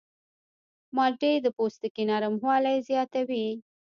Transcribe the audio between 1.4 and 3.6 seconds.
د پوستکي نرموالی زیاتوي.